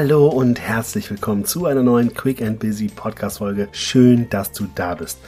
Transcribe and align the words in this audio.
Hallo 0.00 0.28
und 0.28 0.60
herzlich 0.60 1.10
willkommen 1.10 1.44
zu 1.44 1.66
einer 1.66 1.82
neuen 1.82 2.14
Quick 2.14 2.40
and 2.40 2.60
Busy 2.60 2.86
Podcast 2.86 3.38
Folge. 3.38 3.66
Schön, 3.72 4.30
dass 4.30 4.52
du 4.52 4.68
da 4.76 4.94
bist. 4.94 5.18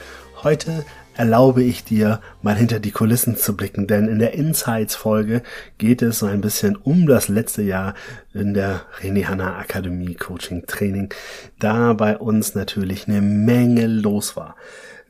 Heute 0.43 0.85
erlaube 1.15 1.63
ich 1.63 1.83
dir, 1.83 2.21
mal 2.41 2.55
hinter 2.55 2.79
die 2.79 2.91
Kulissen 2.91 3.35
zu 3.35 3.55
blicken, 3.55 3.87
denn 3.87 4.07
in 4.07 4.19
der 4.19 4.33
Insights 4.33 4.95
Folge 4.95 5.43
geht 5.77 6.01
es 6.01 6.19
so 6.19 6.25
ein 6.25 6.41
bisschen 6.41 6.75
um 6.75 7.05
das 7.05 7.27
letzte 7.27 7.61
Jahr 7.61 7.93
in 8.33 8.53
der 8.53 8.81
René 9.01 9.25
Hanna 9.25 9.57
Akademie 9.57 10.15
Coaching 10.15 10.65
Training, 10.65 11.13
da 11.59 11.93
bei 11.93 12.17
uns 12.17 12.55
natürlich 12.55 13.07
eine 13.07 13.21
Menge 13.21 13.87
los 13.87 14.35
war. 14.35 14.55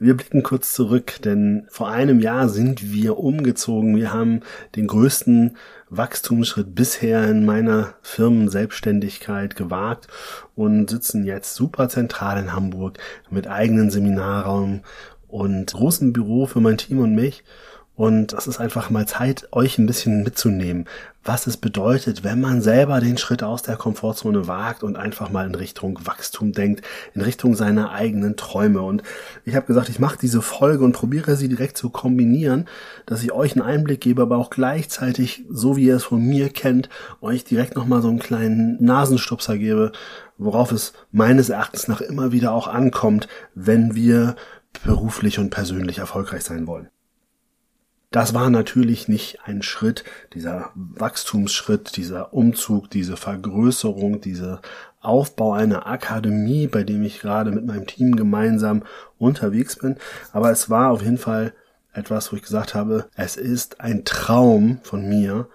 Wir 0.03 0.17
blicken 0.17 0.41
kurz 0.41 0.73
zurück, 0.73 1.21
denn 1.23 1.67
vor 1.69 1.91
einem 1.91 2.19
Jahr 2.21 2.49
sind 2.49 2.91
wir 2.91 3.19
umgezogen. 3.19 3.95
Wir 3.95 4.11
haben 4.11 4.39
den 4.75 4.87
größten 4.87 5.57
Wachstumsschritt 5.91 6.73
bisher 6.73 7.29
in 7.29 7.45
meiner 7.45 7.93
Firmenselbstständigkeit 8.01 9.55
gewagt 9.55 10.07
und 10.55 10.89
sitzen 10.89 11.23
jetzt 11.23 11.53
super 11.53 11.87
zentral 11.87 12.41
in 12.41 12.51
Hamburg 12.51 12.97
mit 13.29 13.45
eigenen 13.45 13.91
Seminarraum 13.91 14.81
und 15.31 15.73
großem 15.73 16.13
Büro 16.13 16.45
für 16.45 16.59
mein 16.59 16.77
Team 16.77 16.99
und 16.99 17.15
mich 17.15 17.43
und 18.01 18.33
es 18.33 18.47
ist 18.47 18.59
einfach 18.59 18.89
mal 18.89 19.05
Zeit, 19.05 19.47
euch 19.51 19.77
ein 19.77 19.85
bisschen 19.85 20.23
mitzunehmen, 20.23 20.85
was 21.23 21.45
es 21.45 21.57
bedeutet, 21.57 22.23
wenn 22.23 22.41
man 22.41 22.61
selber 22.61 22.99
den 22.99 23.17
Schritt 23.19 23.43
aus 23.43 23.61
der 23.61 23.75
Komfortzone 23.75 24.47
wagt 24.47 24.81
und 24.81 24.95
einfach 24.95 25.29
mal 25.29 25.45
in 25.45 25.53
Richtung 25.53 25.99
Wachstum 26.03 26.51
denkt, 26.51 26.83
in 27.13 27.21
Richtung 27.21 27.53
seiner 27.53 27.91
eigenen 27.91 28.37
Träume. 28.37 28.81
Und 28.81 29.03
ich 29.45 29.55
habe 29.55 29.67
gesagt, 29.67 29.89
ich 29.89 29.99
mache 29.99 30.17
diese 30.19 30.41
Folge 30.41 30.83
und 30.83 30.93
probiere 30.93 31.35
sie 31.35 31.47
direkt 31.47 31.77
zu 31.77 31.91
kombinieren, 31.91 32.65
dass 33.05 33.21
ich 33.21 33.33
euch 33.33 33.51
einen 33.51 33.61
Einblick 33.61 34.01
gebe, 34.01 34.23
aber 34.23 34.37
auch 34.37 34.49
gleichzeitig, 34.49 35.43
so 35.49 35.75
wie 35.75 35.85
ihr 35.85 35.97
es 35.97 36.05
von 36.05 36.25
mir 36.25 36.49
kennt, 36.49 36.89
euch 37.19 37.43
direkt 37.43 37.75
nochmal 37.75 38.01
so 38.01 38.07
einen 38.07 38.19
kleinen 38.19 38.83
Nasenstupser 38.83 39.59
gebe, 39.59 39.91
worauf 40.39 40.71
es 40.71 40.93
meines 41.11 41.49
Erachtens 41.49 41.87
nach 41.87 42.01
immer 42.01 42.31
wieder 42.31 42.51
auch 42.53 42.67
ankommt, 42.67 43.27
wenn 43.53 43.93
wir 43.93 44.37
beruflich 44.83 45.39
und 45.39 45.49
persönlich 45.49 45.99
erfolgreich 45.99 46.43
sein 46.43 46.67
wollen. 46.67 46.89
Das 48.11 48.33
war 48.33 48.49
natürlich 48.49 49.07
nicht 49.07 49.39
ein 49.45 49.61
Schritt, 49.61 50.03
dieser 50.33 50.71
Wachstumsschritt, 50.75 51.95
dieser 51.95 52.33
Umzug, 52.33 52.89
diese 52.89 53.15
Vergrößerung, 53.15 54.19
dieser 54.19 54.61
Aufbau 54.99 55.53
einer 55.53 55.87
Akademie, 55.87 56.67
bei 56.67 56.83
dem 56.83 57.03
ich 57.03 57.21
gerade 57.21 57.51
mit 57.51 57.65
meinem 57.65 57.87
Team 57.87 58.17
gemeinsam 58.17 58.83
unterwegs 59.17 59.77
bin. 59.77 59.95
Aber 60.33 60.51
es 60.51 60.69
war 60.69 60.91
auf 60.91 61.01
jeden 61.01 61.17
Fall 61.17 61.53
etwas, 61.93 62.31
wo 62.31 62.35
ich 62.35 62.41
gesagt 62.41 62.75
habe, 62.75 63.07
es 63.15 63.37
ist 63.37 63.79
ein 63.79 64.03
Traum 64.03 64.79
von 64.83 65.07
mir, 65.07 65.47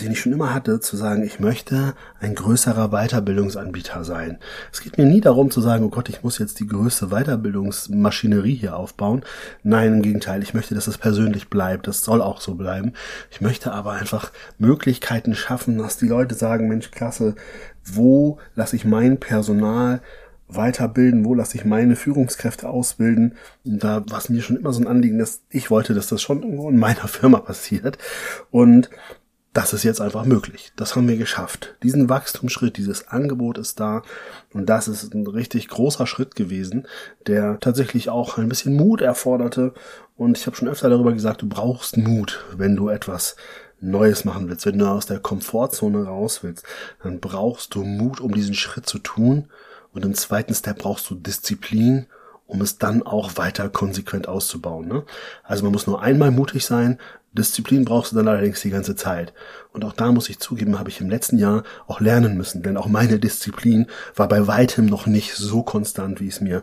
den 0.00 0.10
ich 0.10 0.20
schon 0.20 0.32
immer 0.32 0.52
hatte, 0.52 0.80
zu 0.80 0.96
sagen, 0.96 1.22
ich 1.22 1.38
möchte 1.38 1.94
ein 2.18 2.34
größerer 2.34 2.88
Weiterbildungsanbieter 2.88 4.02
sein. 4.02 4.38
Es 4.72 4.80
geht 4.80 4.98
mir 4.98 5.04
nie 5.04 5.20
darum 5.20 5.52
zu 5.52 5.60
sagen, 5.60 5.84
oh 5.84 5.88
Gott, 5.88 6.08
ich 6.08 6.24
muss 6.24 6.38
jetzt 6.38 6.58
die 6.58 6.66
größte 6.66 7.08
Weiterbildungsmaschinerie 7.08 8.56
hier 8.56 8.76
aufbauen. 8.76 9.24
Nein, 9.62 9.94
im 9.94 10.02
Gegenteil, 10.02 10.42
ich 10.42 10.52
möchte, 10.52 10.74
dass 10.74 10.88
es 10.88 10.98
persönlich 10.98 11.48
bleibt. 11.48 11.86
Das 11.86 12.02
soll 12.02 12.22
auch 12.22 12.40
so 12.40 12.56
bleiben. 12.56 12.92
Ich 13.30 13.40
möchte 13.40 13.72
aber 13.72 13.92
einfach 13.92 14.32
Möglichkeiten 14.58 15.36
schaffen, 15.36 15.78
dass 15.78 15.96
die 15.96 16.08
Leute 16.08 16.34
sagen, 16.34 16.66
Mensch, 16.66 16.90
klasse, 16.90 17.36
wo 17.84 18.38
lasse 18.56 18.74
ich 18.74 18.84
mein 18.84 19.20
Personal 19.20 20.00
weiterbilden, 20.48 21.24
wo 21.24 21.34
lasse 21.34 21.56
ich 21.56 21.64
meine 21.64 21.94
Führungskräfte 21.94 22.68
ausbilden. 22.68 23.34
Da 23.64 24.04
war 24.08 24.18
es 24.18 24.28
mir 24.28 24.42
schon 24.42 24.56
immer 24.56 24.72
so 24.72 24.80
ein 24.80 24.88
Anliegen, 24.88 25.18
dass 25.18 25.42
ich 25.50 25.70
wollte, 25.70 25.94
dass 25.94 26.08
das 26.08 26.20
schon 26.20 26.42
irgendwo 26.42 26.68
in 26.68 26.78
meiner 26.78 27.08
Firma 27.08 27.38
passiert. 27.38 27.98
Und 28.50 28.90
das 29.54 29.72
ist 29.72 29.84
jetzt 29.84 30.00
einfach 30.00 30.24
möglich. 30.24 30.72
Das 30.74 30.96
haben 30.96 31.06
wir 31.06 31.16
geschafft. 31.16 31.76
Diesen 31.84 32.08
Wachstumsschritt, 32.08 32.76
dieses 32.76 33.06
Angebot 33.06 33.56
ist 33.56 33.78
da. 33.78 34.02
Und 34.52 34.68
das 34.68 34.88
ist 34.88 35.14
ein 35.14 35.28
richtig 35.28 35.68
großer 35.68 36.08
Schritt 36.08 36.34
gewesen, 36.34 36.88
der 37.28 37.60
tatsächlich 37.60 38.10
auch 38.10 38.36
ein 38.36 38.48
bisschen 38.48 38.74
Mut 38.74 39.00
erforderte. 39.00 39.72
Und 40.16 40.36
ich 40.36 40.46
habe 40.46 40.56
schon 40.56 40.68
öfter 40.68 40.90
darüber 40.90 41.12
gesagt, 41.12 41.42
du 41.42 41.48
brauchst 41.48 41.96
Mut, 41.96 42.44
wenn 42.56 42.74
du 42.74 42.88
etwas 42.88 43.36
Neues 43.80 44.24
machen 44.24 44.48
willst, 44.48 44.66
wenn 44.66 44.78
du 44.78 44.86
aus 44.88 45.06
der 45.06 45.20
Komfortzone 45.20 46.04
raus 46.04 46.42
willst, 46.42 46.64
dann 47.04 47.20
brauchst 47.20 47.76
du 47.76 47.84
Mut, 47.84 48.20
um 48.20 48.34
diesen 48.34 48.54
Schritt 48.54 48.86
zu 48.86 48.98
tun. 48.98 49.48
Und 49.92 50.04
im 50.04 50.14
zweiten 50.14 50.54
Step 50.54 50.78
brauchst 50.78 51.08
du 51.08 51.14
Disziplin 51.14 52.06
um 52.46 52.60
es 52.60 52.78
dann 52.78 53.02
auch 53.02 53.36
weiter 53.36 53.68
konsequent 53.68 54.28
auszubauen. 54.28 54.88
Ne? 54.88 55.04
Also 55.42 55.64
man 55.64 55.72
muss 55.72 55.86
nur 55.86 56.02
einmal 56.02 56.30
mutig 56.30 56.64
sein, 56.64 56.98
Disziplin 57.34 57.84
brauchst 57.84 58.12
du 58.12 58.16
dann 58.16 58.28
allerdings 58.28 58.60
die 58.60 58.70
ganze 58.70 58.94
Zeit. 58.94 59.32
Und 59.72 59.84
auch 59.84 59.92
da 59.92 60.12
muss 60.12 60.28
ich 60.28 60.38
zugeben, 60.38 60.78
habe 60.78 60.90
ich 60.90 61.00
im 61.00 61.10
letzten 61.10 61.36
Jahr 61.36 61.64
auch 61.88 62.00
lernen 62.00 62.36
müssen, 62.36 62.62
denn 62.62 62.76
auch 62.76 62.86
meine 62.86 63.18
Disziplin 63.18 63.88
war 64.14 64.28
bei 64.28 64.46
weitem 64.46 64.86
noch 64.86 65.06
nicht 65.06 65.34
so 65.34 65.64
konstant, 65.64 66.20
wie 66.20 66.28
es 66.28 66.40
mir 66.40 66.62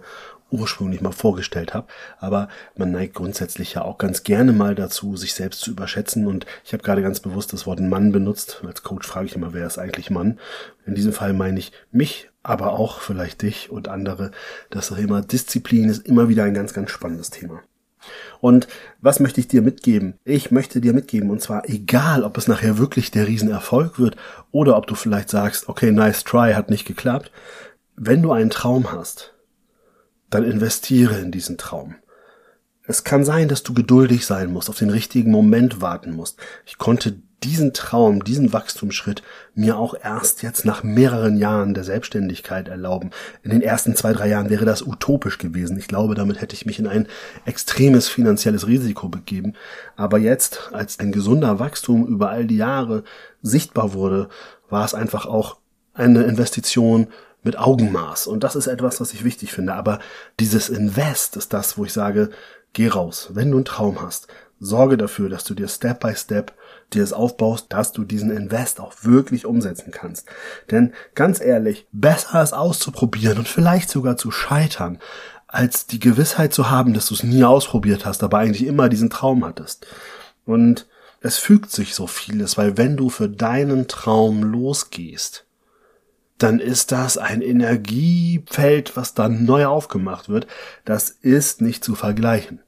ursprünglich 0.52 1.02
mal 1.02 1.12
vorgestellt 1.12 1.74
habe. 1.74 1.88
Aber 2.20 2.50
man 2.76 2.92
neigt 2.92 3.16
grundsätzlich 3.16 3.74
ja 3.74 3.84
auch 3.84 3.98
ganz 3.98 4.24
gerne 4.24 4.52
mal 4.54 4.76
dazu, 4.76 5.18
sich 5.18 5.34
selbst 5.34 5.62
zu 5.62 5.72
überschätzen. 5.72 6.28
Und 6.28 6.46
ich 6.64 6.74
habe 6.74 6.84
gerade 6.84 7.02
ganz 7.02 7.20
bewusst 7.20 7.54
das 7.54 7.66
Wort 7.66 7.80
Mann 7.80 8.12
benutzt. 8.12 8.62
Als 8.66 8.84
Coach 8.84 9.08
frage 9.08 9.28
ich 9.28 9.36
immer, 9.36 9.54
wer 9.54 9.66
ist 9.66 9.80
eigentlich 9.80 10.10
Mann? 10.10 10.40
In 10.86 10.96
diesem 10.96 11.14
Fall 11.14 11.34
meine 11.34 11.60
ich 11.60 11.72
mich, 11.92 12.30
aber 12.44 12.74
auch 12.74 13.02
vielleicht 13.02 13.42
dich 13.42 13.72
und 13.72 13.88
andere. 13.88 14.32
Das 14.70 14.90
Thema 14.90 15.22
Disziplin 15.22 15.90
ist 15.90 16.06
immer 16.06 16.30
wieder 16.30 16.44
ein 16.44 16.54
ganz, 16.54 16.74
ganz 16.74 16.92
spannendes 16.92 17.30
Thema. 17.30 17.62
Und 18.40 18.68
was 19.00 19.20
möchte 19.20 19.40
ich 19.40 19.48
dir 19.48 19.62
mitgeben? 19.62 20.16
Ich 20.24 20.52
möchte 20.52 20.82
dir 20.82 20.94
mitgeben, 20.94 21.30
und 21.30 21.42
zwar 21.42 21.70
egal, 21.70 22.24
ob 22.24 22.38
es 22.38 22.48
nachher 22.48 22.78
wirklich 22.78 23.12
der 23.12 23.28
Riesenerfolg 23.28 24.00
wird 24.00 24.16
oder 24.52 24.78
ob 24.78 24.88
du 24.88 24.96
vielleicht 24.96 25.30
sagst, 25.30 25.70
okay, 25.70 25.92
nice 25.92 26.24
try, 26.24 26.54
hat 26.54 26.70
nicht 26.70 26.86
geklappt. 26.86 27.32
Wenn 27.96 28.24
du 28.24 28.32
einen 28.32 28.50
Traum 28.50 28.92
hast, 28.92 29.34
dann 30.32 30.44
investiere 30.44 31.20
in 31.20 31.32
diesen 31.32 31.58
Traum. 31.58 31.96
Es 32.88 33.04
kann 33.04 33.24
sein, 33.24 33.48
dass 33.48 33.62
du 33.62 33.74
geduldig 33.76 34.26
sein 34.26 34.52
musst, 34.52 34.70
auf 34.70 34.80
den 34.80 34.90
richtigen 34.90 35.30
Moment 35.30 35.82
warten 35.82 36.12
musst. 36.14 36.40
Ich 36.66 36.80
konnte 36.80 37.22
diesen 37.44 37.74
Traum, 37.74 38.24
diesen 38.24 38.54
Wachstumsschritt 38.54 39.24
mir 39.56 39.78
auch 39.78 39.96
erst 40.00 40.44
jetzt 40.44 40.64
nach 40.64 40.84
mehreren 40.84 41.38
Jahren 41.38 41.74
der 41.74 41.84
Selbstständigkeit 41.84 42.68
erlauben. 42.68 43.12
In 43.44 43.50
den 43.50 43.62
ersten 43.62 43.96
zwei, 43.96 44.14
drei 44.14 44.28
Jahren 44.28 44.50
wäre 44.50 44.66
das 44.66 44.86
utopisch 44.86 45.38
gewesen. 45.38 45.78
Ich 45.78 45.88
glaube, 45.88 46.14
damit 46.14 46.40
hätte 46.40 46.56
ich 46.56 46.66
mich 46.66 46.78
in 46.78 46.88
ein 46.88 47.08
extremes 47.46 48.08
finanzielles 48.08 48.68
Risiko 48.68 49.10
begeben. 49.10 49.54
Aber 49.96 50.20
jetzt, 50.20 50.70
als 50.72 51.00
ein 51.00 51.12
gesunder 51.12 51.60
Wachstum 51.60 52.06
über 52.06 52.30
all 52.30 52.46
die 52.46 52.58
Jahre 52.58 53.04
sichtbar 53.42 53.94
wurde, 53.94 54.30
war 54.70 54.86
es 54.86 54.94
einfach 54.94 55.26
auch 55.26 55.58
eine 55.94 56.24
Investition 56.24 57.08
mit 57.44 57.58
Augenmaß. 57.58 58.28
Und 58.28 58.44
das 58.44 58.56
ist 58.56 58.68
etwas, 58.68 59.02
was 59.02 59.14
ich 59.14 59.24
wichtig 59.24 59.52
finde. 59.52 59.74
Aber 59.74 60.00
dieses 60.40 60.70
Invest 60.70 61.38
ist 61.38 61.54
das, 61.54 61.78
wo 61.78 61.86
ich 61.86 61.94
sage, 61.94 62.30
geh 62.74 62.88
raus. 62.88 63.30
Wenn 63.34 63.52
du 63.52 63.58
einen 63.58 63.66
Traum 63.66 64.02
hast, 64.02 64.28
sorge 64.60 64.96
dafür, 64.98 65.28
dass 65.30 65.44
du 65.44 65.54
dir 65.54 65.68
Step 65.68 66.00
by 66.00 66.16
Step 66.16 66.54
dir 66.94 67.04
es 67.04 67.14
aufbaust, 67.14 67.68
dass 67.70 67.94
du 67.94 68.04
diesen 68.04 68.32
Invest 68.32 68.80
auch 68.80 68.94
wirklich 69.02 69.46
umsetzen 69.46 69.92
kannst. 69.92 70.28
Denn 70.70 70.94
ganz 71.16 71.42
ehrlich, 71.42 71.88
besser 71.92 72.42
es 72.42 72.54
auszuprobieren 72.54 73.40
und 73.40 73.48
vielleicht 73.48 73.90
sogar 73.90 74.18
zu 74.18 74.30
scheitern, 74.32 75.00
als 75.48 75.86
die 75.88 76.00
Gewissheit 76.00 76.54
zu 76.54 76.70
haben, 76.70 76.94
dass 76.94 77.08
du 77.08 77.14
es 77.14 77.24
nie 77.24 77.44
ausprobiert 77.44 78.06
hast, 78.06 78.24
aber 78.24 78.38
eigentlich 78.38 78.66
immer 78.66 78.88
diesen 78.88 79.10
Traum 79.10 79.44
hattest. 79.46 79.86
Und 80.46 80.88
es 81.22 81.38
fügt 81.38 81.72
sich 81.72 81.94
so 81.94 82.08
vieles, 82.08 82.58
weil 82.58 82.78
wenn 82.78 82.98
du 82.98 83.10
für 83.10 83.30
deinen 83.30 83.88
Traum 83.88 84.44
losgehst, 84.44 85.46
dann 86.44 86.60
ist 86.60 86.92
das 86.92 87.18
ein 87.18 87.42
Energiefeld, 87.42 88.96
was 88.98 89.14
dann 89.14 89.46
neu 89.46 89.66
aufgemacht 89.66 90.30
wird. 90.30 90.48
Das 90.86 91.10
ist 91.10 91.62
nicht 91.62 91.84
zu 91.84 91.96
vergleichen. 91.96 92.62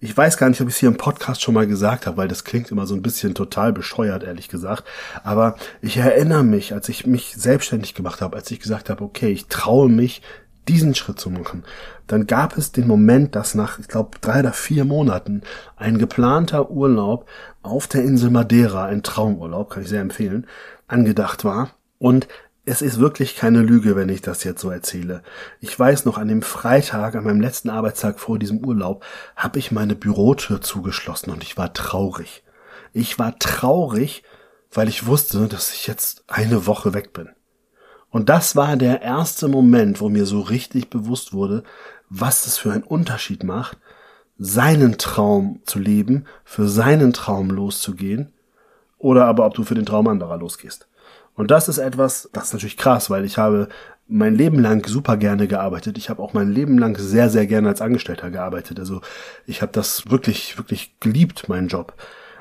Ich 0.00 0.14
weiß 0.14 0.36
gar 0.36 0.50
nicht, 0.50 0.60
ob 0.60 0.68
ich 0.68 0.74
es 0.74 0.80
hier 0.80 0.90
im 0.90 0.98
Podcast 0.98 1.40
schon 1.40 1.54
mal 1.54 1.66
gesagt 1.66 2.06
habe, 2.06 2.18
weil 2.18 2.28
das 2.28 2.44
klingt 2.44 2.70
immer 2.70 2.86
so 2.86 2.94
ein 2.94 3.00
bisschen 3.00 3.34
total 3.34 3.72
bescheuert, 3.72 4.22
ehrlich 4.22 4.48
gesagt. 4.48 4.84
Aber 5.22 5.56
ich 5.80 5.96
erinnere 5.96 6.44
mich, 6.44 6.74
als 6.74 6.90
ich 6.90 7.06
mich 7.06 7.34
selbstständig 7.36 7.94
gemacht 7.94 8.20
habe, 8.20 8.36
als 8.36 8.50
ich 8.50 8.60
gesagt 8.60 8.90
habe, 8.90 9.02
okay, 9.02 9.30
ich 9.30 9.46
traue 9.46 9.88
mich, 9.88 10.20
diesen 10.68 10.94
Schritt 10.94 11.20
zu 11.20 11.30
machen, 11.30 11.64
dann 12.06 12.26
gab 12.26 12.56
es 12.56 12.72
den 12.72 12.86
Moment, 12.86 13.34
dass 13.34 13.54
nach, 13.54 13.78
ich 13.78 13.88
glaube, 13.88 14.18
drei 14.20 14.40
oder 14.40 14.52
vier 14.52 14.84
Monaten 14.84 15.42
ein 15.76 15.98
geplanter 15.98 16.70
Urlaub 16.70 17.26
auf 17.62 17.86
der 17.86 18.02
Insel 18.02 18.30
Madeira, 18.30 18.84
ein 18.86 19.02
Traumurlaub, 19.02 19.70
kann 19.70 19.82
ich 19.82 19.88
sehr 19.88 20.00
empfehlen, 20.00 20.46
angedacht 20.86 21.44
war. 21.44 21.70
Und 21.98 22.28
es 22.66 22.80
ist 22.80 22.98
wirklich 22.98 23.36
keine 23.36 23.60
Lüge, 23.60 23.94
wenn 23.94 24.08
ich 24.08 24.22
das 24.22 24.42
jetzt 24.44 24.60
so 24.60 24.70
erzähle. 24.70 25.22
Ich 25.60 25.78
weiß 25.78 26.06
noch, 26.06 26.16
an 26.16 26.28
dem 26.28 26.42
Freitag, 26.42 27.14
an 27.14 27.24
meinem 27.24 27.40
letzten 27.40 27.68
Arbeitstag 27.68 28.18
vor 28.18 28.38
diesem 28.38 28.64
Urlaub, 28.64 29.04
habe 29.36 29.58
ich 29.58 29.70
meine 29.70 29.94
Bürotür 29.94 30.60
zugeschlossen 30.60 31.30
und 31.30 31.42
ich 31.42 31.56
war 31.58 31.74
traurig. 31.74 32.42
Ich 32.92 33.18
war 33.18 33.38
traurig, 33.38 34.22
weil 34.72 34.88
ich 34.88 35.06
wusste, 35.06 35.46
dass 35.46 35.74
ich 35.74 35.86
jetzt 35.86 36.24
eine 36.26 36.66
Woche 36.66 36.94
weg 36.94 37.12
bin. 37.12 37.28
Und 38.08 38.28
das 38.28 38.56
war 38.56 38.76
der 38.76 39.02
erste 39.02 39.48
Moment, 39.48 40.00
wo 40.00 40.08
mir 40.08 40.24
so 40.24 40.40
richtig 40.40 40.88
bewusst 40.88 41.32
wurde, 41.32 41.64
was 42.08 42.46
es 42.46 42.56
für 42.56 42.72
einen 42.72 42.84
Unterschied 42.84 43.44
macht, 43.44 43.76
seinen 44.38 44.98
Traum 44.98 45.60
zu 45.64 45.78
leben, 45.78 46.24
für 46.44 46.68
seinen 46.68 47.12
Traum 47.12 47.50
loszugehen, 47.50 48.32
oder 48.98 49.26
aber 49.26 49.44
ob 49.44 49.54
du 49.54 49.64
für 49.64 49.74
den 49.74 49.84
Traum 49.84 50.08
anderer 50.08 50.38
losgehst. 50.38 50.88
Und 51.34 51.50
das 51.50 51.68
ist 51.68 51.78
etwas, 51.78 52.28
das 52.32 52.44
ist 52.44 52.52
natürlich 52.52 52.76
krass, 52.76 53.10
weil 53.10 53.24
ich 53.24 53.38
habe 53.38 53.68
mein 54.06 54.34
Leben 54.34 54.58
lang 54.58 54.86
super 54.86 55.16
gerne 55.16 55.48
gearbeitet. 55.48 55.98
Ich 55.98 56.10
habe 56.10 56.22
auch 56.22 56.34
mein 56.34 56.50
Leben 56.50 56.78
lang 56.78 56.96
sehr, 56.98 57.30
sehr 57.30 57.46
gerne 57.46 57.68
als 57.68 57.80
Angestellter 57.80 58.30
gearbeitet. 58.30 58.78
Also 58.78 59.00
ich 59.46 59.62
habe 59.62 59.72
das 59.72 60.10
wirklich, 60.10 60.58
wirklich 60.58 60.94
geliebt, 61.00 61.48
meinen 61.48 61.68
Job. 61.68 61.94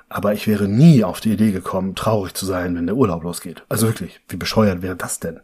Aber 0.09 0.33
ich 0.33 0.47
wäre 0.47 0.67
nie 0.67 1.03
auf 1.03 1.21
die 1.21 1.33
Idee 1.33 1.51
gekommen, 1.51 1.95
traurig 1.95 2.33
zu 2.33 2.45
sein, 2.45 2.75
wenn 2.75 2.85
der 2.85 2.95
Urlaub 2.95 3.23
losgeht. 3.23 3.63
Also 3.69 3.87
wirklich, 3.87 4.21
wie 4.27 4.37
bescheuert 4.37 4.81
wäre 4.81 4.95
das 4.95 5.19
denn? 5.19 5.39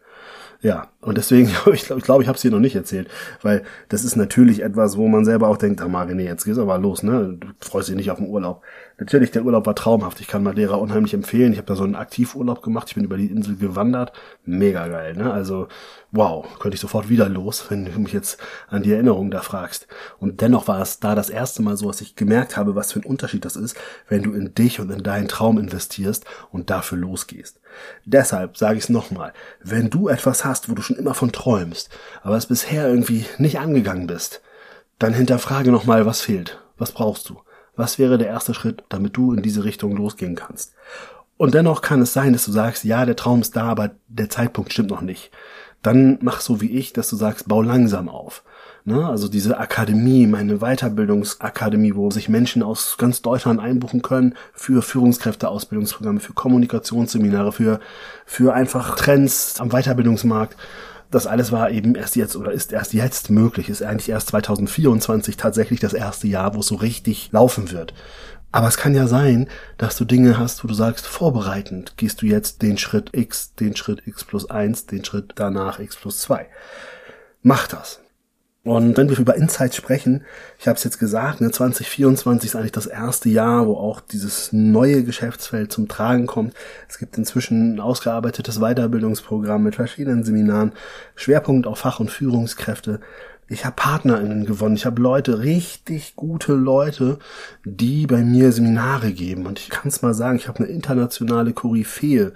Ja, 0.62 0.90
und 1.00 1.18
deswegen, 1.18 1.48
ich 1.74 1.86
glaube, 1.86 2.00
ich, 2.00 2.04
glaub, 2.04 2.22
ich 2.22 2.28
habe 2.28 2.36
es 2.36 2.42
dir 2.42 2.52
noch 2.52 2.60
nicht 2.60 2.76
erzählt, 2.76 3.10
weil 3.42 3.64
das 3.88 4.04
ist 4.04 4.18
natürlich 4.18 4.62
etwas, 4.62 4.98
wo 4.98 5.08
man 5.08 5.24
selber 5.24 5.48
auch 5.48 5.56
denkt, 5.56 5.82
ah 5.82 5.86
René, 5.86 6.24
jetzt 6.24 6.44
geht's 6.44 6.58
aber 6.58 6.78
los, 6.78 7.02
ne? 7.02 7.38
Du 7.40 7.48
freust 7.62 7.88
dich 7.88 7.96
nicht 7.96 8.12
auf 8.12 8.18
den 8.18 8.28
Urlaub. 8.28 8.62
Natürlich, 8.98 9.32
der 9.32 9.46
Urlaub 9.46 9.66
war 9.66 9.76
traumhaft. 9.76 10.20
Ich 10.20 10.28
kann 10.28 10.44
Madeira 10.44 10.76
unheimlich 10.76 11.14
empfehlen. 11.14 11.54
Ich 11.54 11.58
habe 11.58 11.68
da 11.68 11.76
so 11.78 11.86
einen 11.86 11.96
Aktivurlaub 11.96 12.62
gemacht. 12.62 12.90
Ich 12.90 12.96
bin 12.96 13.06
über 13.06 13.16
die 13.16 13.28
Insel 13.28 13.56
gewandert. 13.56 14.12
Mega 14.44 14.90
geil, 14.90 15.16
ne? 15.16 15.32
Also, 15.32 15.70
wow, 16.12 16.46
könnte 16.60 16.76
ich 16.76 16.82
sofort 16.82 17.08
wieder 17.08 17.30
los, 17.30 17.68
wenn 17.70 17.86
du 17.86 17.98
mich 17.98 18.12
jetzt 18.12 18.38
an 18.68 18.84
die 18.84 18.92
Erinnerung 18.92 19.32
da 19.32 19.40
fragst. 19.42 19.88
Und 20.20 20.42
dennoch 20.42 20.68
war 20.68 20.82
es 20.82 21.00
da 21.00 21.16
das 21.16 21.30
erste 21.30 21.62
Mal 21.62 21.78
so, 21.78 21.88
dass 21.88 22.02
ich 22.02 22.18
gemerkt 22.18 22.58
habe, 22.58 22.76
was 22.76 22.92
für 22.92 23.00
ein 23.00 23.06
Unterschied 23.06 23.46
das 23.46 23.56
ist, 23.56 23.78
wenn 24.10 24.24
du 24.24 24.34
in 24.34 24.54
dich 24.54 24.82
und 24.82 24.92
in 24.92 25.04
deinen 25.04 25.30
Traum 25.30 25.58
investierst 25.58 26.26
und 26.52 26.70
dafür 26.70 26.98
losgehst. 26.98 27.62
Deshalb 28.06 28.58
sage 28.58 28.78
ich 28.78 28.86
es 28.86 28.90
nochmal, 28.90 29.34
wenn 29.62 29.90
du 29.90 30.10
etwas 30.10 30.46
hast, 30.46 30.70
wo 30.70 30.74
du 30.74 30.82
schon 30.82 30.98
immer 30.98 31.14
von 31.14 31.32
träumst, 31.32 31.90
aber 32.22 32.38
es 32.38 32.48
bisher 32.48 32.88
irgendwie 32.88 33.26
nicht 33.38 33.60
angegangen 33.60 34.08
bist, 34.08 34.42
dann 34.98 35.14
hinterfrage 35.14 35.72
nochmal, 35.72 36.06
was 36.06 36.22
fehlt, 36.22 36.60
was 36.78 36.92
brauchst 36.92 37.30
du, 37.30 37.42
was 37.76 38.00
wäre 38.00 38.18
der 38.18 38.28
erste 38.28 38.54
Schritt, 38.54 38.84
damit 38.90 39.16
du 39.16 39.34
in 39.34 39.42
diese 39.42 39.64
Richtung 39.64 39.96
losgehen 39.96 40.36
kannst. 40.36 40.74
Und 41.38 41.54
dennoch 41.54 41.82
kann 41.82 42.02
es 42.02 42.12
sein, 42.12 42.34
dass 42.34 42.46
du 42.46 42.52
sagst, 42.52 42.84
ja, 42.84 43.06
der 43.06 43.16
Traum 43.16 43.40
ist 43.40 43.56
da, 43.56 43.64
aber 43.64 43.92
der 44.10 44.30
Zeitpunkt 44.30 44.74
stimmt 44.74 44.90
noch 44.90 45.02
nicht. 45.02 45.32
Dann 45.82 46.18
mach 46.22 46.42
so 46.42 46.60
wie 46.60 46.72
ich, 46.72 46.92
dass 46.92 47.10
du 47.10 47.16
sagst, 47.16 47.48
bau 47.48 47.62
langsam 47.62 48.10
auf. 48.10 48.44
Ne? 48.90 49.08
Also 49.08 49.28
diese 49.28 49.60
Akademie, 49.60 50.26
meine 50.26 50.58
Weiterbildungsakademie, 50.58 51.94
wo 51.94 52.10
sich 52.10 52.28
Menschen 52.28 52.64
aus 52.64 52.98
ganz 52.98 53.22
Deutschland 53.22 53.60
einbuchen 53.60 54.02
können 54.02 54.34
für 54.52 54.82
Führungskräfteausbildungsprogramme, 54.82 56.20
für 56.20 56.34
Kommunikationsseminare, 56.34 57.52
für, 57.52 57.80
für 58.26 58.56
einfach 58.56 58.96
Trends 58.96 59.60
am 59.60 59.70
Weiterbildungsmarkt. 59.70 60.58
Das 61.12 61.28
alles 61.28 61.52
war 61.52 61.70
eben 61.70 61.94
erst 61.94 62.16
jetzt 62.16 62.36
oder 62.36 62.52
ist 62.52 62.74
erst 62.74 62.94
jetzt 62.94 63.30
möglich, 63.30 63.70
ist 63.70 63.84
eigentlich 63.84 64.10
erst 64.10 64.30
2024 64.30 65.38
tatsächlich 65.38 65.80
das 65.80 65.94
erste 65.94 66.28
Jahr, 66.28 66.56
wo 66.56 66.62
es 66.62 66.68
so 66.68 66.76
richtig 66.76 67.30
laufen 67.32 67.70
wird. 67.70 67.94
Aber 68.52 68.68
es 68.68 68.78
kann 68.78 68.96
ja 68.96 69.06
sein, 69.06 69.48
dass 69.78 69.98
du 69.98 70.06
Dinge 70.06 70.40
hast, 70.40 70.64
wo 70.64 70.68
du 70.68 70.74
sagst, 70.74 71.06
vorbereitend 71.06 71.96
gehst 71.98 72.24
du 72.24 72.26
jetzt 72.26 72.64
den 72.64 72.80
Schritt 72.80 73.12
X, 73.16 73.54
den 73.54 73.76
Schritt 73.76 74.08
X 74.08 74.24
plus 74.24 74.50
eins, 74.50 74.88
den 74.88 75.06
Schritt 75.06 75.34
danach 75.36 75.78
X 75.78 75.96
plus 75.96 76.22
zwei. 76.22 76.48
Mach 77.44 77.68
das. 77.68 78.02
Und 78.66 78.98
wenn 78.98 79.10
wir 79.10 79.18
über 79.18 79.36
Insights 79.36 79.78
sprechen, 79.78 80.26
ich 80.60 80.68
habe 80.68 80.76
es 80.76 80.84
jetzt 80.84 81.00
gesagt, 81.00 81.40
ne, 81.40 81.50
2024 81.50 82.50
ist 82.50 82.56
eigentlich 82.58 82.74
das 82.74 82.88
erste 82.88 83.30
Jahr, 83.30 83.68
wo 83.68 83.76
auch 83.76 84.02
dieses 84.02 84.52
neue 84.52 85.04
Geschäftsfeld 85.04 85.72
zum 85.72 85.88
Tragen 85.88 86.28
kommt. 86.28 86.54
Es 86.90 86.98
gibt 86.98 87.18
inzwischen 87.18 87.76
ein 87.76 87.80
ausgearbeitetes 87.80 88.60
Weiterbildungsprogramm 88.60 89.64
mit 89.64 89.76
verschiedenen 89.76 90.26
Seminaren, 90.26 90.74
Schwerpunkt 91.16 91.68
auf 91.68 91.80
Fach- 91.80 92.02
und 92.02 92.12
Führungskräfte. 92.12 93.00
Ich 93.48 93.66
habe 93.66 93.78
PartnerInnen 93.78 94.46
gewonnen, 94.46 94.76
ich 94.76 94.86
habe 94.86 95.02
Leute, 95.02 95.40
richtig 95.40 96.16
gute 96.16 96.54
Leute, 96.54 97.18
die 97.64 98.06
bei 98.06 98.24
mir 98.24 98.52
Seminare 98.52 99.14
geben. 99.14 99.48
Und 99.48 99.58
ich 99.58 99.70
kann 99.70 99.88
es 99.88 100.02
mal 100.02 100.14
sagen, 100.14 100.38
ich 100.38 100.50
habe 100.50 100.60
eine 100.60 100.68
internationale 100.68 101.54
Koryphäe, 101.54 102.34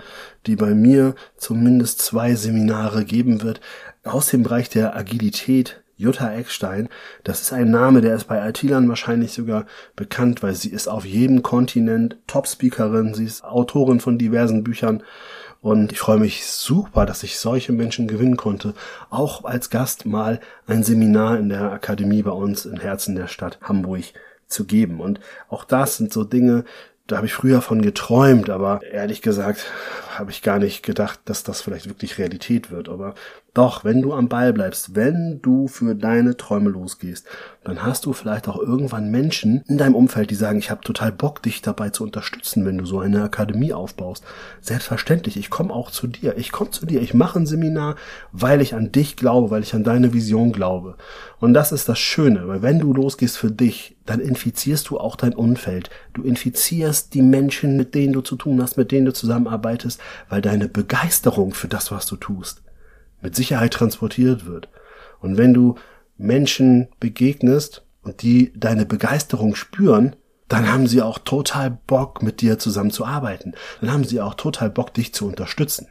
die 0.47 0.55
bei 0.55 0.73
mir 0.73 1.15
zumindest 1.37 2.01
zwei 2.01 2.33
Seminare 2.33 3.03
geben 3.05 3.43
wird 3.43 3.59
aus 4.03 4.27
dem 4.27 4.43
Bereich 4.43 4.69
der 4.69 4.95
Agilität, 4.95 5.82
Jutta 5.95 6.33
Eckstein, 6.33 6.89
das 7.23 7.41
ist 7.41 7.53
ein 7.53 7.69
Name, 7.69 8.01
der 8.01 8.15
ist 8.15 8.25
bei 8.25 8.49
IT-Lern 8.49 8.89
wahrscheinlich 8.89 9.33
sogar 9.33 9.65
bekannt, 9.95 10.43
weil 10.43 10.55
sie 10.55 10.69
ist 10.69 10.87
auf 10.87 11.05
jedem 11.05 11.43
Kontinent 11.43 12.17
Top-Speakerin, 12.27 13.13
sie 13.13 13.25
ist 13.25 13.43
Autorin 13.43 13.99
von 13.99 14.17
diversen 14.17 14.63
Büchern 14.63 15.03
und 15.63 15.93
ich 15.93 15.99
freue 15.99 16.19
mich 16.19 16.45
super, 16.45 17.05
dass 17.05 17.23
ich 17.23 17.39
solche 17.39 17.71
Menschen 17.71 18.07
gewinnen 18.07 18.35
konnte, 18.35 18.73
auch 19.09 19.45
als 19.45 19.69
Gast 19.69 20.05
mal 20.05 20.41
ein 20.67 20.83
Seminar 20.83 21.39
in 21.39 21.47
der 21.47 21.71
Akademie 21.71 22.21
bei 22.21 22.31
uns 22.31 22.65
im 22.65 22.81
Herzen 22.81 23.15
der 23.15 23.27
Stadt 23.27 23.59
Hamburg 23.61 24.03
zu 24.47 24.65
geben. 24.65 24.99
Und 24.99 25.21
auch 25.47 25.63
das 25.63 25.95
sind 25.95 26.11
so 26.11 26.25
Dinge, 26.25 26.65
da 27.07 27.15
habe 27.15 27.27
ich 27.27 27.33
früher 27.33 27.61
von 27.61 27.81
geträumt, 27.81 28.49
aber 28.49 28.81
ehrlich 28.83 29.21
gesagt 29.21 29.65
habe 30.19 30.31
ich 30.31 30.41
gar 30.41 30.59
nicht 30.59 30.83
gedacht, 30.83 31.19
dass 31.25 31.43
das 31.43 31.61
vielleicht 31.61 31.87
wirklich 31.87 32.17
Realität 32.17 32.71
wird. 32.71 32.89
Aber 32.89 33.15
doch, 33.53 33.83
wenn 33.83 34.01
du 34.01 34.13
am 34.13 34.29
Ball 34.29 34.51
bleibst, 34.51 34.95
wenn 34.95 35.39
du 35.43 35.67
für 35.67 35.93
deine 35.93 36.37
Träume 36.37 36.71
losgehst, 36.71 37.27
dann 37.63 37.83
hast 37.83 38.05
du 38.05 38.13
vielleicht 38.13 38.47
auch 38.47 38.57
irgendwann 38.57 39.11
Menschen 39.11 39.63
in 39.67 39.77
deinem 39.77 39.93
Umfeld, 39.93 40.31
die 40.31 40.35
sagen, 40.35 40.57
ich 40.57 40.71
habe 40.71 40.81
total 40.81 41.11
Bock, 41.11 41.43
dich 41.43 41.61
dabei 41.61 41.91
zu 41.91 42.03
unterstützen, 42.03 42.65
wenn 42.65 42.79
du 42.79 42.85
so 42.85 42.99
eine 42.99 43.21
Akademie 43.21 43.71
aufbaust. 43.71 44.23
Selbstverständlich, 44.59 45.37
ich 45.37 45.51
komme 45.51 45.71
auch 45.71 45.91
zu 45.91 46.07
dir. 46.07 46.35
Ich 46.37 46.51
komme 46.51 46.71
zu 46.71 46.87
dir. 46.87 47.01
Ich 47.01 47.13
mache 47.13 47.39
ein 47.39 47.45
Seminar, 47.45 47.95
weil 48.31 48.59
ich 48.59 48.73
an 48.73 48.91
dich 48.91 49.15
glaube, 49.15 49.51
weil 49.51 49.61
ich 49.61 49.75
an 49.75 49.83
deine 49.83 50.13
Vision 50.13 50.51
glaube. 50.51 50.95
Und 51.39 51.53
das 51.53 51.71
ist 51.71 51.87
das 51.87 51.99
Schöne, 51.99 52.47
weil 52.47 52.61
wenn 52.63 52.79
du 52.79 52.93
losgehst 52.93 53.37
für 53.37 53.51
dich, 53.51 53.97
dann 54.05 54.19
infizierst 54.19 54.89
du 54.89 54.99
auch 54.99 55.15
dein 55.15 55.33
Umfeld. 55.33 55.89
Du 56.13 56.23
infizierst 56.23 57.13
die 57.13 57.21
Menschen, 57.21 57.77
mit 57.77 57.95
denen 57.95 58.13
du 58.13 58.21
zu 58.21 58.35
tun 58.35 58.61
hast, 58.61 58.77
mit 58.77 58.91
denen 58.91 59.05
du 59.05 59.13
zusammenarbeitest, 59.13 60.01
weil 60.29 60.41
deine 60.41 60.67
Begeisterung 60.67 61.53
für 61.53 61.67
das, 61.67 61.91
was 61.91 62.05
du 62.05 62.15
tust, 62.15 62.61
mit 63.21 63.35
Sicherheit 63.35 63.73
transportiert 63.73 64.45
wird. 64.45 64.69
Und 65.19 65.37
wenn 65.37 65.53
du 65.53 65.75
Menschen 66.17 66.89
begegnest 66.99 67.83
und 68.01 68.21
die 68.21 68.51
deine 68.55 68.85
Begeisterung 68.85 69.55
spüren, 69.55 70.15
dann 70.47 70.71
haben 70.71 70.87
sie 70.87 71.01
auch 71.01 71.17
total 71.19 71.71
Bock, 71.87 72.21
mit 72.21 72.41
dir 72.41 72.59
zusammenzuarbeiten. 72.59 73.55
Dann 73.81 73.91
haben 73.91 74.03
sie 74.03 74.21
auch 74.21 74.35
total 74.35 74.69
Bock, 74.69 74.93
dich 74.93 75.13
zu 75.13 75.25
unterstützen. 75.27 75.87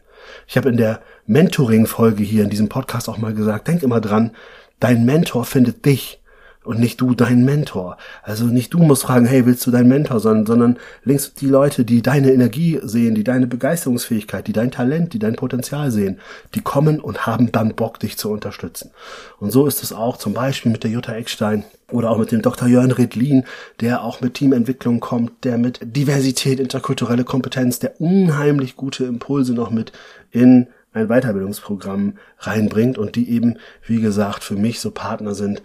Ich 0.47 0.57
habe 0.57 0.69
in 0.69 0.77
der 0.77 1.03
Mentoring-Folge 1.27 2.23
hier 2.23 2.45
in 2.45 2.51
diesem 2.51 2.69
Podcast 2.69 3.09
auch 3.09 3.19
mal 3.19 3.35
gesagt, 3.35 3.67
denk 3.67 3.83
immer 3.83 4.01
dran, 4.01 4.33
dein 4.79 5.05
Mentor 5.05 5.45
findet 5.45 5.85
dich 5.85 6.22
und 6.65 6.79
nicht 6.79 7.01
du 7.01 7.15
dein 7.15 7.45
Mentor. 7.45 7.97
Also 8.23 8.45
nicht 8.45 8.73
du 8.73 8.79
musst 8.79 9.03
fragen, 9.03 9.27
hey, 9.27 9.47
willst 9.47 9.67
du 9.67 9.71
dein 9.71 9.89
Mentor, 9.89 10.21
sondern, 10.21 10.47
sondern 10.47 10.79
links 11.05 11.35
die 11.35 11.47
Leute, 11.47 11.85
die 11.85 12.03
deine 12.03 12.33
Energie 12.33 12.81
sehen, 12.83 13.15
die 13.15 13.25
deine 13.25 13.47
Begeisterungsfähigkeit, 13.47 14.47
die 14.47 14.53
dein 14.53 14.71
Talent, 14.71 15.13
die 15.13 15.19
dein 15.19 15.37
Potenzial 15.37 15.91
sehen, 15.91 16.21
die 16.55 16.61
kommen 16.61 17.01
und 17.01 17.27
haben 17.27 17.53
dann 17.53 17.75
Bock, 17.75 17.99
dich 17.99 18.17
zu 18.17 18.31
unterstützen. 18.31 18.91
Und 19.39 19.51
so 19.51 19.67
ist 19.67 19.83
es 19.83 19.93
auch 19.93 20.17
zum 20.17 20.35
Beispiel 20.35 20.73
mit 20.73 20.85
der 20.85 20.91
Jutta 20.91 21.15
Eckstein 21.15 21.65
oder 21.91 22.11
auch 22.11 22.19
mit 22.19 22.33
dem 22.33 22.43
Dr. 22.43 22.69
Jörn 22.69 22.91
Redlin, 22.91 23.45
der 23.81 24.03
auch 24.03 24.21
mit 24.21 24.35
Teamentwicklung 24.35 25.01
kommt, 25.01 25.45
der 25.45 25.59
mit 25.59 25.81
Diversität, 25.83 26.61
interkulturelle 26.61 27.25
Kompetenz, 27.25 27.79
der 27.81 28.01
unheimlich 28.01 28.77
gute 28.77 29.05
Impulse 29.05 29.53
noch 29.53 29.71
mit 29.71 29.93
in 30.31 30.69
ein 30.95 31.09
Weiterbildungsprogramm 31.09 32.19
reinbringt 32.39 32.99
und 32.99 33.17
die 33.17 33.31
eben, 33.31 33.57
wie 33.87 34.01
gesagt, 34.01 34.45
für 34.45 34.57
mich 34.57 34.81
so 34.81 34.91
Partner 34.91 35.35
sind, 35.35 35.63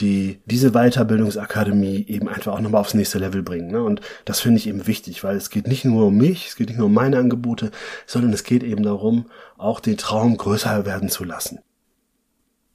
die 0.00 0.40
diese 0.46 0.72
Weiterbildungsakademie 0.72 2.04
eben 2.08 2.28
einfach 2.28 2.52
auch 2.52 2.60
nochmal 2.60 2.80
aufs 2.80 2.94
nächste 2.94 3.18
Level 3.18 3.42
bringen. 3.42 3.70
Ne? 3.70 3.82
Und 3.82 4.00
das 4.24 4.40
finde 4.40 4.58
ich 4.58 4.66
eben 4.66 4.86
wichtig, 4.86 5.22
weil 5.22 5.36
es 5.36 5.50
geht 5.50 5.68
nicht 5.68 5.84
nur 5.84 6.06
um 6.06 6.16
mich, 6.16 6.48
es 6.48 6.56
geht 6.56 6.68
nicht 6.68 6.78
nur 6.78 6.86
um 6.86 6.94
meine 6.94 7.18
Angebote, 7.18 7.70
sondern 8.06 8.32
es 8.32 8.42
geht 8.42 8.64
eben 8.64 8.82
darum, 8.82 9.26
auch 9.56 9.80
den 9.80 9.96
Traum 9.96 10.36
größer 10.36 10.84
werden 10.84 11.08
zu 11.08 11.24
lassen. 11.24 11.60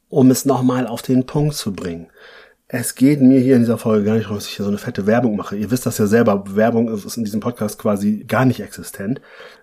Um 0.07 0.31
es 0.31 0.45
nochmal 0.45 0.87
auf 0.87 1.01
den 1.01 1.25
Punkt 1.25 1.55
zu 1.55 1.73
bringen. 1.73 2.07
Es 2.71 2.95
geht 2.95 3.19
mir 3.19 3.39
hier 3.39 3.55
in 3.55 3.61
dieser 3.61 3.79
Folge 3.79 4.05
gar 4.05 4.13
nicht 4.13 4.25
darum, 4.25 4.37
dass 4.37 4.45
ich 4.45 4.55
hier 4.55 4.63
so 4.63 4.69
eine 4.69 4.77
fette 4.77 5.07
Werbung 5.07 5.35
mache. 5.35 5.55
Ihr 5.55 5.71
wisst 5.71 5.87
das 5.87 5.97
ja 5.97 6.05
selber, 6.05 6.55
Werbung 6.55 6.87
ist 6.93 7.17
in 7.17 7.23
diesem 7.23 7.39
Podcast 7.39 7.79
quasi 7.79 8.23
gar 8.27 8.45
nicht 8.45 8.59
existent. 8.59 9.21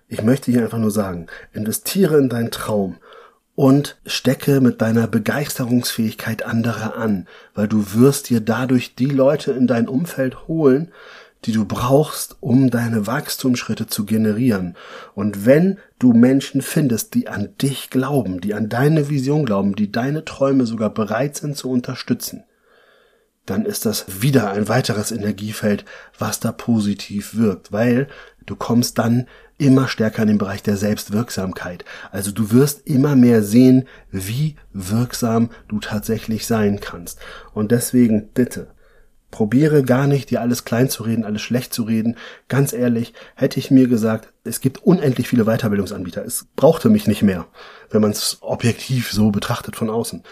Ich 0.09 0.21
möchte 0.21 0.51
hier 0.51 0.61
einfach 0.61 0.77
nur 0.77 0.91
sagen, 0.91 1.27
investiere 1.53 2.17
in 2.17 2.27
deinen 2.27 2.51
Traum 2.51 2.97
und 3.57 3.97
stecke 4.05 4.61
mit 4.61 4.83
deiner 4.83 5.07
Begeisterungsfähigkeit 5.07 6.45
andere 6.45 6.93
an, 6.93 7.25
weil 7.55 7.67
du 7.67 7.95
wirst 7.95 8.29
dir 8.29 8.39
dadurch 8.39 8.93
die 8.93 9.07
Leute 9.07 9.51
in 9.51 9.65
dein 9.65 9.87
Umfeld 9.87 10.47
holen, 10.47 10.91
die 11.43 11.53
du 11.53 11.65
brauchst, 11.65 12.37
um 12.39 12.69
deine 12.69 13.07
Wachstumsschritte 13.07 13.87
zu 13.87 14.05
generieren. 14.05 14.75
Und 15.15 15.47
wenn 15.47 15.79
du 15.97 16.13
Menschen 16.13 16.61
findest, 16.61 17.15
die 17.15 17.29
an 17.29 17.49
dich 17.59 17.89
glauben, 17.89 18.41
die 18.41 18.53
an 18.53 18.69
deine 18.69 19.09
Vision 19.09 19.43
glauben, 19.43 19.75
die 19.75 19.91
deine 19.91 20.23
Träume 20.23 20.67
sogar 20.67 20.91
bereit 20.91 21.35
sind 21.35 21.57
zu 21.57 21.71
unterstützen, 21.71 22.43
dann 23.47 23.65
ist 23.65 23.85
das 23.85 24.21
wieder 24.21 24.51
ein 24.51 24.67
weiteres 24.67 25.11
Energiefeld, 25.11 25.85
was 26.17 26.39
da 26.39 26.51
positiv 26.51 27.35
wirkt, 27.35 27.71
weil 27.71 28.07
du 28.45 28.55
kommst 28.55 28.97
dann 28.97 29.27
immer 29.57 29.87
stärker 29.87 30.21
in 30.21 30.27
den 30.27 30.37
Bereich 30.37 30.61
der 30.61 30.77
Selbstwirksamkeit. 30.77 31.83
Also 32.11 32.31
du 32.31 32.51
wirst 32.51 32.85
immer 32.85 33.15
mehr 33.15 33.41
sehen, 33.41 33.87
wie 34.11 34.55
wirksam 34.71 35.49
du 35.67 35.79
tatsächlich 35.79 36.45
sein 36.45 36.79
kannst. 36.79 37.19
Und 37.53 37.71
deswegen 37.71 38.27
bitte, 38.33 38.67
Probiere 39.29 39.83
gar 39.83 40.07
nicht, 40.07 40.29
dir 40.29 40.39
alles 40.39 40.63
klein 40.63 40.89
zu 40.89 41.03
reden, 41.03 41.25
alles 41.25 41.41
schlecht 41.41 41.73
zu 41.73 41.83
reden. 41.83 42.15
Ganz 42.47 42.71
ehrlich, 42.71 43.13
hätte 43.35 43.59
ich 43.59 43.71
mir 43.71 43.89
gesagt, 43.89 44.31
es 44.45 44.61
gibt 44.61 44.83
unendlich 44.83 45.27
viele 45.27 45.43
Weiterbildungsanbieter. 45.43 46.23
Es 46.23 46.47
brauchte 46.55 46.89
mich 46.89 47.07
nicht 47.07 47.23
mehr, 47.23 47.45
wenn 47.89 48.01
man 48.01 48.11
es 48.11 48.37
objektiv 48.39 49.11
so 49.11 49.31
betrachtet 49.31 49.75
von 49.75 49.89
außen. 49.89 50.23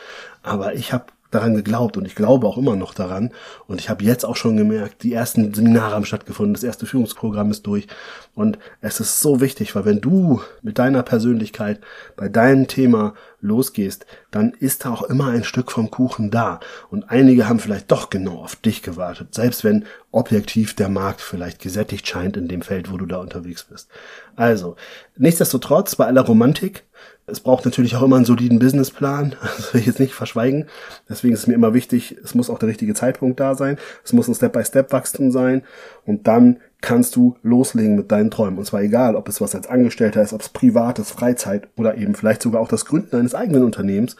Aber 0.43 0.75
ich 0.75 0.93
habe 0.93 1.07
daran 1.35 1.55
geglaubt 1.55 1.97
und 1.97 2.05
ich 2.05 2.15
glaube 2.15 2.47
auch 2.47 2.57
immer 2.57 2.75
noch 2.75 2.93
daran. 2.93 3.31
Und 3.67 3.79
ich 3.79 3.89
habe 3.89 4.03
jetzt 4.03 4.25
auch 4.25 4.35
schon 4.35 4.57
gemerkt, 4.57 5.03
die 5.03 5.13
ersten 5.13 5.53
Seminare 5.53 5.93
haben 5.93 6.05
stattgefunden, 6.05 6.53
das 6.53 6.63
erste 6.63 6.85
Führungsprogramm 6.85 7.51
ist 7.51 7.67
durch. 7.67 7.87
Und 8.33 8.57
es 8.81 8.99
ist 8.99 9.21
so 9.21 9.41
wichtig, 9.41 9.75
weil 9.75 9.85
wenn 9.85 10.01
du 10.01 10.41
mit 10.61 10.79
deiner 10.79 11.03
Persönlichkeit 11.03 11.79
bei 12.15 12.29
deinem 12.29 12.67
Thema 12.67 13.13
losgehst, 13.45 14.05
dann 14.31 14.51
ist 14.51 14.85
da 14.85 14.91
auch 14.91 15.03
immer 15.03 15.27
ein 15.27 15.43
Stück 15.43 15.71
vom 15.71 15.91
Kuchen 15.91 16.31
da. 16.31 16.59
Und 16.89 17.09
einige 17.09 17.47
haben 17.47 17.59
vielleicht 17.59 17.91
doch 17.91 18.09
genau 18.09 18.39
auf 18.39 18.55
dich 18.55 18.81
gewartet, 18.81 19.33
selbst 19.33 19.63
wenn 19.63 19.85
objektiv 20.11 20.73
der 20.73 20.89
Markt 20.89 21.21
vielleicht 21.21 21.61
gesättigt 21.61 22.07
scheint 22.07 22.37
in 22.37 22.47
dem 22.47 22.61
Feld, 22.61 22.91
wo 22.91 22.97
du 22.97 23.05
da 23.05 23.17
unterwegs 23.17 23.63
bist. 23.63 23.89
Also, 24.35 24.75
nichtsdestotrotz, 25.17 25.95
bei 25.95 26.05
aller 26.05 26.21
Romantik, 26.21 26.83
es 27.27 27.39
braucht 27.39 27.65
natürlich 27.65 27.95
auch 27.95 28.03
immer 28.03 28.17
einen 28.17 28.25
soliden 28.25 28.59
Businessplan, 28.59 29.35
das 29.57 29.73
will 29.73 29.81
ich 29.81 29.87
jetzt 29.87 29.99
nicht 29.99 30.13
verschweigen. 30.13 30.67
Deswegen 31.09 31.33
ist 31.33 31.41
es 31.41 31.47
mir 31.47 31.53
immer 31.53 31.73
wichtig, 31.73 32.17
es 32.23 32.35
muss 32.35 32.49
auch 32.49 32.59
der 32.59 32.69
richtige 32.69 32.93
Zeitpunkt 32.93 33.39
da 33.39 33.55
sein, 33.55 33.77
es 34.03 34.13
muss 34.13 34.27
ein 34.27 34.35
Step-by-Step-Wachstum 34.35 35.31
sein 35.31 35.63
und 36.05 36.27
dann 36.27 36.57
kannst 36.85 37.15
du 37.15 37.35
loslegen 37.41 37.95
mit 37.95 38.11
deinen 38.11 38.29
Träumen. 38.29 38.59
Und 38.59 38.65
zwar 38.65 38.81
egal, 38.81 39.15
ob 39.15 39.27
es 39.27 39.41
was 39.41 39.55
als 39.55 39.67
Angestellter 39.67 40.21
ist, 40.21 40.33
ob 40.33 40.41
es 40.41 40.49
privates, 40.49 41.11
Freizeit 41.11 41.67
oder 41.77 41.97
eben 41.97 42.13
vielleicht 42.13 42.43
sogar 42.43 42.61
auch 42.61 42.67
das 42.67 42.85
Gründen 42.85 43.15
eines 43.15 43.33
eigenen 43.33 43.63
Unternehmens. 43.63 44.15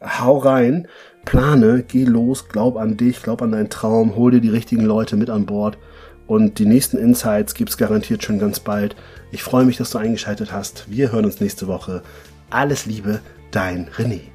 Hau 0.00 0.38
rein, 0.38 0.86
plane, 1.24 1.84
geh 1.86 2.04
los, 2.04 2.48
glaub 2.48 2.76
an 2.76 2.96
dich, 2.96 3.22
glaub 3.22 3.42
an 3.42 3.50
deinen 3.50 3.68
Traum, 3.68 4.14
hol 4.14 4.30
dir 4.30 4.40
die 4.40 4.48
richtigen 4.48 4.84
Leute 4.84 5.16
mit 5.16 5.28
an 5.28 5.44
Bord. 5.44 5.76
Und 6.26 6.58
die 6.58 6.66
nächsten 6.66 6.98
Insights 6.98 7.54
gibt's 7.54 7.76
garantiert 7.76 8.22
schon 8.22 8.38
ganz 8.38 8.60
bald. 8.60 8.94
Ich 9.32 9.42
freue 9.42 9.64
mich, 9.64 9.76
dass 9.76 9.90
du 9.90 9.98
eingeschaltet 9.98 10.52
hast. 10.52 10.88
Wir 10.88 11.10
hören 11.10 11.24
uns 11.24 11.40
nächste 11.40 11.66
Woche. 11.66 12.02
Alles 12.48 12.86
Liebe, 12.86 13.20
dein 13.50 13.88
René. 13.88 14.33